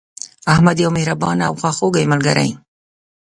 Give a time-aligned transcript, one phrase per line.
[0.53, 2.49] احمد یو مهربانه او خواخوږی ملګری